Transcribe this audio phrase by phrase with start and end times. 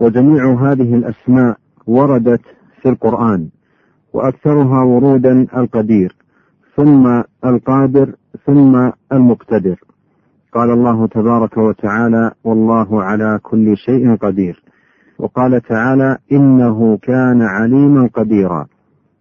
[0.00, 2.40] وجميع هذه الأسماء وردت
[2.82, 3.48] في القرآن
[4.12, 6.16] وأكثرها ورودا القدير
[6.76, 8.14] ثم القادر
[8.46, 9.80] ثم المقتدر.
[10.54, 14.62] قال الله تبارك وتعالى والله على كل شيء قدير
[15.18, 18.66] وقال تعالى إنه كان عليما قديرا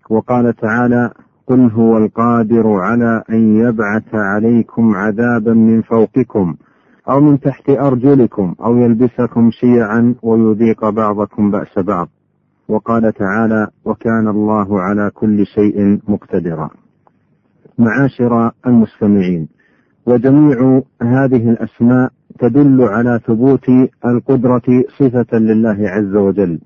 [0.10, 1.12] وقال تعالى
[1.48, 6.56] قل هو القادر على أن يبعث عليكم عذابا من فوقكم
[7.10, 12.10] أو من تحت أرجلكم أو يلبسكم شيعا ويذيق بعضكم بأس بعض.
[12.68, 16.70] وقال تعالى وكان الله على كل شيء مقتدرا.
[17.80, 19.48] معاشر المستمعين
[20.06, 23.70] وجميع هذه الأسماء تدل على ثبوت
[24.06, 26.60] القدرة صفة لله عز وجل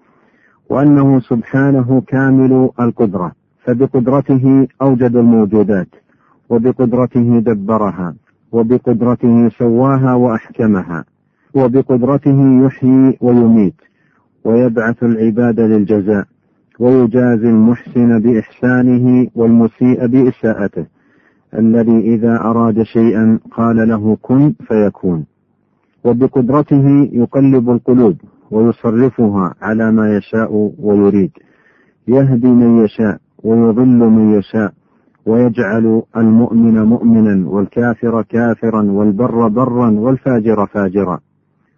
[0.69, 3.31] وأنه سبحانه كامل القدرة
[3.63, 5.88] فبقدرته أوجد الموجودات
[6.49, 8.16] وبقدرته دبرها.
[8.52, 11.05] وبقدرته سواها وأحكمها
[11.55, 13.75] وبقدرته يحيي ويميت
[14.45, 16.25] ويبعث العباد للجزاء
[16.79, 20.85] ويجازي المحسن بإحسانه والمسيء بإساءته.
[21.53, 25.25] الذي إذا أراد شيئا قال له كن فيكون.
[26.03, 28.16] وبقدرته يقلب القلوب
[28.52, 31.31] ويصرفها على ما يشاء ويريد.
[32.07, 34.73] يهدي من يشاء ويضل من يشاء
[35.25, 41.19] ويجعل المؤمن مؤمنا والكافر كافرا والبر برا والفاجر فاجرا.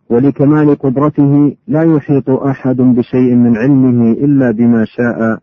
[0.10, 5.40] ولكمال قدرته لا يحيط أحد بشيء من علمه إلا بما شاء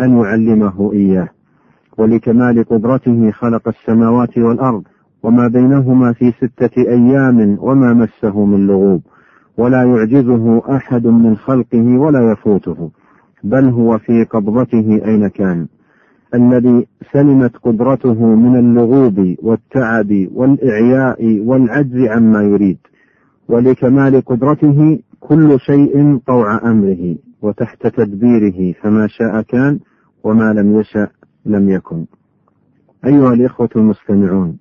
[0.00, 1.28] أن يعلمه إياه.
[1.98, 4.82] ولكمال قدرته خلق السماوات والأرض
[5.22, 9.02] وما بينهما في ستة أيام وما مسه من لغوب.
[9.58, 12.90] ولا يعجزه أحد من خلقه ولا يفوته
[13.44, 15.66] بل هو في قبضته أين كان.
[16.34, 22.78] الذي سلمت قدرته من اللغوب والتعب والإعياء والعجز عما يريد
[23.48, 29.78] ولكمال قدرته كل شيء طوع أمره وتحت تدبيره فما شاء كان
[30.24, 31.08] وما لم يشأ
[31.46, 32.04] لم يكن.
[33.06, 34.58] أيها الإخوة المستمعون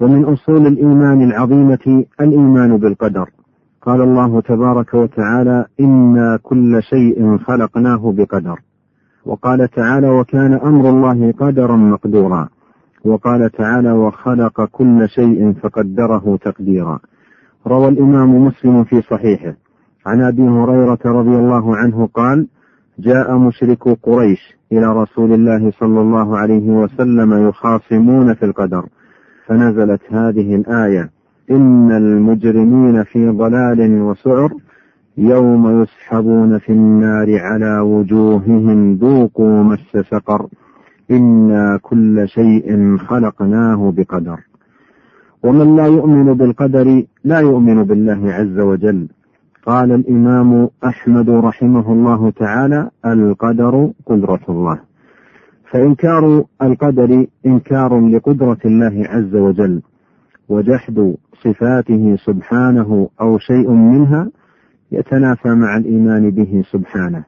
[0.00, 3.30] ومن أصول الإيمان العظيمة الإيمان بالقدر.
[3.82, 8.60] قال الله تبارك وتعالى إنا كل شيء خلقناه بقدر.
[9.26, 12.48] وقال تعالى وكان أمر الله قدرا مقدورا.
[13.04, 16.98] وقال تعالى وخلق كل شيء فقدره تقديرا.
[17.66, 19.54] روى الإمام مسلم في صحيحه.
[20.06, 22.46] عن أبي هريرة رضي الله عنه قال
[22.98, 28.86] جاء مشرك قريش إلى رسول الله صلى الله عليه وسلم يخاصمون في القدر.
[29.46, 31.10] فنزلت هذه الآية
[31.50, 34.50] إن المجرمين في ضلال وسعر
[35.18, 40.46] يوم يسحبون في النار على وجوههم ذوقوا مس سقر.
[41.10, 44.38] إنا كل شيء خلقناه بقدر.
[45.42, 49.08] ومن لا يؤمن بالقدر لا يؤمن بالله عز وجل.
[49.66, 54.78] قال الإمام أحمد رحمه الله تعالى القدر قدرة الله.
[55.70, 59.82] فإنكار القدر إنكار لقدرة الله عز وجل
[60.48, 64.28] وجحد صفاته سبحانه أو شيء منها
[64.92, 67.24] يتنافى مع الإيمان به سبحانه.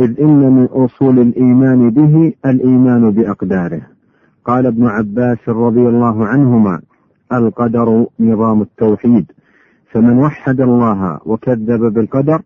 [0.00, 3.82] إذ إن من أصول الإيمان به الإيمان بأقداره.
[4.44, 6.80] قال ابن عباس رضي الله عنهما
[7.32, 9.32] القدر نظام التوحيد.
[9.90, 12.42] فمن وحد الله وكذب بالقدر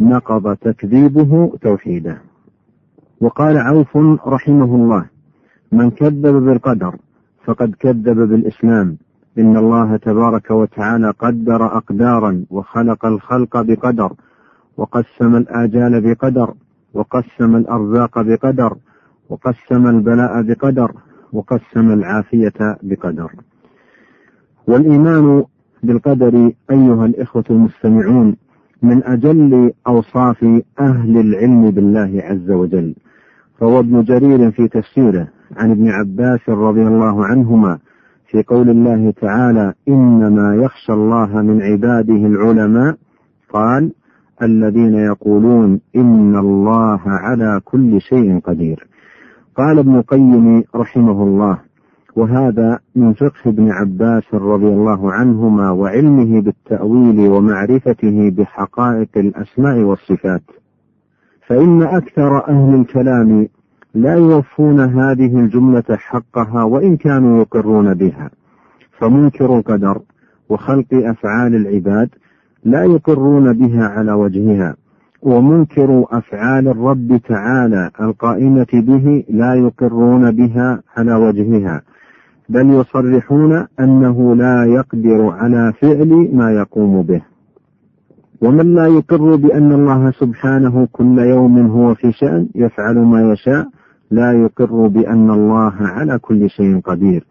[0.00, 2.18] نقض تكذيبه توحيده.
[3.20, 3.96] وقال عوف
[4.26, 5.04] رحمه الله
[5.72, 6.96] من كذب بالقدر
[7.44, 8.96] فقد كذب بالإسلام.
[9.38, 14.12] إن الله تبارك وتعالى قدر أقدارا وخلق الخلق بقدر
[14.76, 16.54] وقسم الآجال بقدر
[16.94, 18.76] وقسم الأرزاق بقدر
[19.30, 20.92] وقسم البلاء بقدر
[21.32, 23.30] وقسم العافية بقدر.
[24.66, 25.44] والإيمان
[25.82, 28.36] بالقدر أيها الإخوة المستمعون
[28.82, 30.44] من أجل أوصاف
[30.80, 32.94] أهل العلم بالله عز وجل.
[33.62, 37.78] روى ابن جرير في تفسيره عن ابن عباس رضي الله عنهما
[38.28, 42.96] في قول الله تعالى إنما يخشى الله من عباده العلماء
[43.52, 43.92] قال
[44.42, 48.86] الذين يقولون إن الله على كل شيء قدير.
[49.56, 51.58] قال ابن القيم رحمه الله
[52.16, 60.42] وهذا من فقه ابن عباس رضي الله عنهما وعلمه بالتأويل ومعرفته بحقائق الأسماء والصفات.
[61.46, 63.48] فإن أكثر أهل الكلام
[63.96, 68.30] لا يوفون هذه الجملة حقها وإن كانوا يقرون بها.
[68.98, 69.98] فمنكر القدر
[70.48, 72.08] وخلق أفعال العباد
[72.64, 74.76] لا يقرون بها على وجهها
[75.22, 81.82] ومنكر أفعال الرب تعالى القائمة به لا يقرون بها على وجهها
[82.48, 87.22] بل يصرحون أنه لا يقدر على فعل ما يقوم به.
[88.40, 93.66] ومن لا يقر بأن الله سبحانه كل يوم هو في شأن يفعل ما يشاء
[94.10, 97.26] لا يقر بأن الله على كل شيء قدير.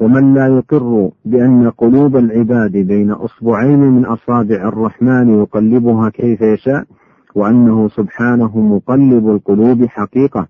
[0.00, 6.84] ومن لا يقر بأن قلوب العباد بين أصبعين من أصابع الرحمن يقلبها كيف يشاء
[7.34, 10.46] وأنه سبحانه مقلب القلوب حقيقة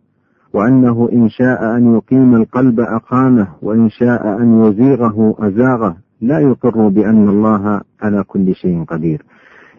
[0.54, 7.28] وأنه إن شاء أن يقيم القلب أقامه وإن شاء أن يزيغه أزاغه لا يقر بأن
[7.28, 9.22] الله على كل شيء قدير.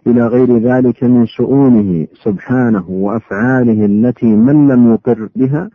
[0.07, 5.69] إلى غير ذلك من شؤونه سبحانه وأفعاله التي من لم يقر بها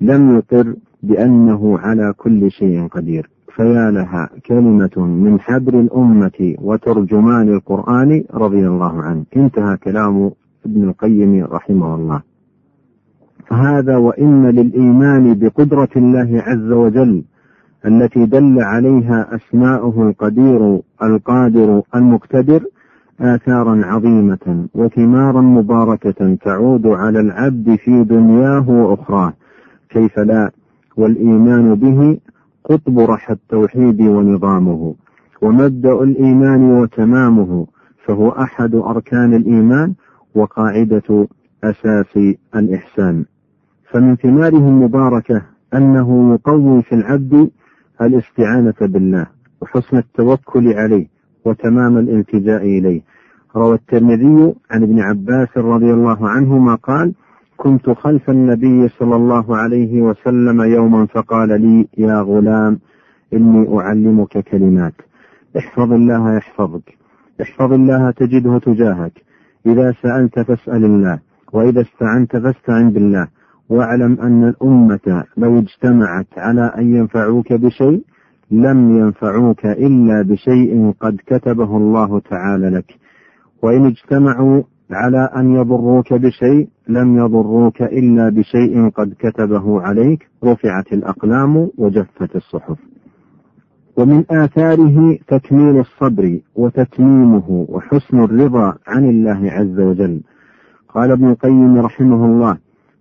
[0.00, 3.30] لم يقر بأنه على كل شيء قدير.
[3.56, 9.24] فيا لها كلمة من حبر الأمة وترجمان القرآن رضي الله عنه.
[9.36, 10.30] انتهى كلام
[10.66, 12.22] ابن القيم رحمه الله.
[13.46, 17.22] فهذا وإن للإيمان بقدرة الله عز وجل
[17.86, 22.62] التي دل عليها أسماؤه القدير القادر المقتدر
[23.20, 29.32] آثارا عظيمة وثمارا مباركة تعود على العبد في دنياه وأخراه.
[29.88, 30.50] كيف لا؟
[30.96, 32.18] والإيمان به
[32.64, 34.94] قطب رحى التوحيد ونظامه.
[35.42, 37.66] ومبدأ الإيمان وتمامه
[38.04, 39.94] فهو أحد أركان الإيمان
[40.34, 41.28] وقاعدة
[41.64, 42.18] أساس
[42.56, 43.24] الإحسان.
[43.90, 45.42] فمن ثماره المباركة
[45.74, 47.50] أنه يقوي في العبد
[48.02, 49.26] الاستعانة بالله
[49.60, 51.11] وحسن التوكل عليه.
[51.44, 53.00] وتمام الالتجاء إليه.
[53.56, 57.12] روى الترمذي عن ابن عباس رضي الله عنهما قال
[57.56, 62.78] كنت خلف النبي صلى الله عليه وسلم يوما فقال لي يا غلام
[63.34, 64.94] إني أعلمك كلمات.
[65.58, 66.98] احفظ الله يحفظك.
[67.42, 69.12] احفظ الله تجده تجاهك.
[69.66, 71.18] إذا سألت فاسأل الله
[71.52, 73.28] وإذا استعنت فاستعن بالله.
[73.68, 78.02] واعلم أن الأمة لو اجتمعت على أن ينفعوك بشيء
[78.52, 82.94] لم ينفعوك إلا بشيء قد كتبه الله تعالى لك.
[83.62, 90.28] وإن اجتمعوا على أن يضروك بشيء لم يضروك إلا بشيء قد كتبه عليك.
[90.44, 92.78] رفعت الأقلام وجفت الصحف.
[93.96, 100.20] ومن آثاره تكميل الصبر وتتميمه وحسن الرضا عن الله عز وجل.
[100.88, 102.56] قال ابن القيم رحمه الله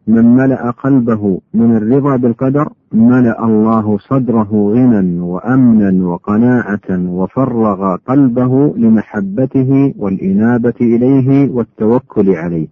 [0.08, 9.94] من ملأ قلبه من الرضا بالقدر ملأ الله صدره غنى وأمنا وقناعة وفرغ قلبه لمحبته
[9.98, 12.68] والإنابة إليه والتوكل عليه.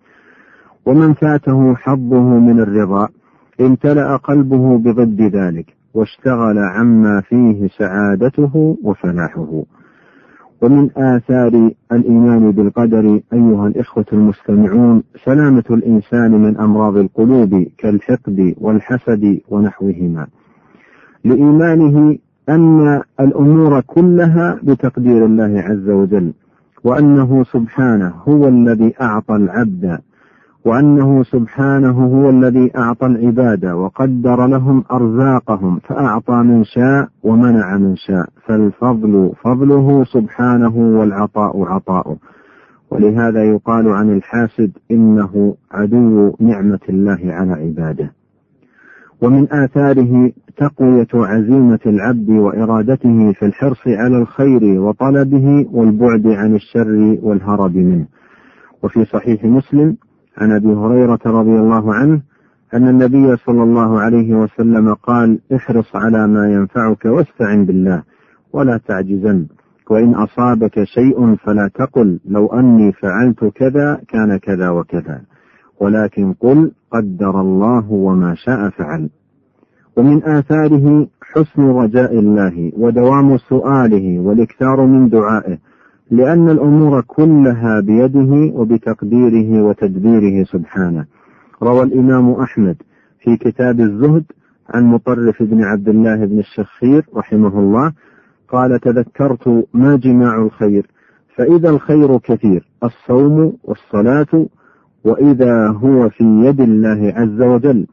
[0.86, 3.08] ومن فاته حظه من الرضا
[3.62, 9.64] امتلأ قلبه بضد ذلك واشتغل عما فيه سعادته وفلاحه.
[10.62, 20.28] ومن آثار الإيمان بالقدر أيها الإخوة المستمعون سلامة الإنسان من أمراض القلوب كالحقد والحسد ونحوهما.
[21.26, 22.18] لإيمانه
[22.50, 26.34] أن الأمور كلها بتقدير الله عز وجل
[26.84, 30.00] وأنه سبحانه هو الذي أعطى العبد
[30.66, 38.26] وأنه سبحانه هو الذي أعطى العباد وقدر لهم أرزاقهم فأعطى من شاء ومنع من شاء
[38.46, 42.18] فالفضل فضله سبحانه والعطاء عطاؤه.
[42.92, 48.12] ولهذا يقال عن الحاسد إنه عدو نعمة الله على عباده.
[49.22, 57.76] ومن آثاره تقوية عزيمة العبد وإرادته في الحرص على الخير وطلبه والبعد عن الشر والهرب
[57.76, 58.06] منه.
[58.84, 59.98] وفي صحيح مسلم
[60.40, 62.22] عن أبي هريرة رضي الله عنه
[62.74, 68.04] أن النبي صلى الله عليه وسلم قال احرص على ما ينفعك واستعن بالله
[68.54, 69.46] ولا تعجزن
[69.90, 75.22] وإن أصابك شيء فلا تقل لو أني فعلت كذا كان كذا وكذا.
[75.80, 79.10] ولكن قل قدر الله وما شاء فعل.
[79.98, 85.58] ومن آثاره حسن رجاء الله ودوام سؤاله والاكثار من دعائه
[86.12, 91.06] لأن الأمور كلها بيده وبتقديره وتدبيره سبحانه.
[91.64, 92.76] روى الإمام أحمد
[93.20, 94.24] في كتاب الزهد
[94.70, 97.94] عن مطرف بن عبد الله بن الشخير رحمه الله
[98.50, 100.88] قال تذكرت ما جماع الخير
[101.36, 104.48] فإذا الخير كثير الصوم والصلاة
[105.06, 107.88] وإذا هو في يد الله عز وجل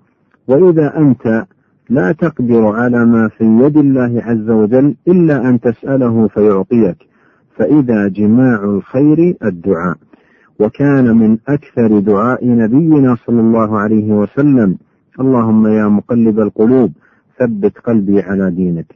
[0.48, 1.44] وإذا أنت
[1.90, 6.96] لا تقدر على ما في يد الله عز وجل إلا أن تسأله فيعطيك.
[7.56, 9.96] فإذا جماع الخير الدعاء.
[10.60, 14.78] وكان من أكثر دعاء نبينا صلى الله عليه وسلم.
[15.20, 16.90] اللهم يا مقلب القلوب
[17.38, 18.86] ثبت قلبي على دينك.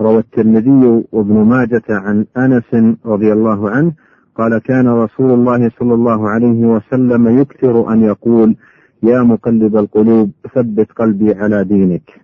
[0.00, 3.92] روى الترمذي وابن ماجة عن أنس رضي الله عنه
[4.36, 8.56] قال كان رسول الله صلى الله عليه وسلم يكثر أن يقول
[9.02, 12.20] يا مقلب القلوب ثبت قلبي على دينك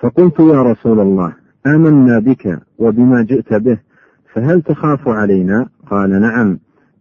[0.00, 1.32] فقلت يا رسول الله
[1.66, 3.78] آمنا بك وبما جئت به
[4.38, 6.58] فهل تخاف علينا؟ قال نعم.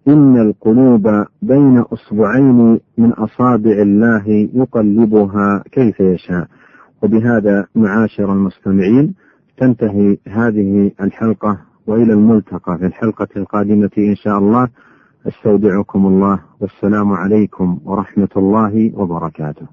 [0.08, 6.48] إن القلوب بين أصبعين من أصابع الله يقلبها كيف يشاء.
[7.03, 9.13] وبهذا معاشر المستمعين
[9.58, 14.67] تنتهي هذه الحلقة وإلى الملتقى في الحلقة القادمة إن شاء الله.
[15.27, 16.39] أستودعكم الله.
[16.60, 19.67] والسلام عليكم ورحمة الله وبركاته.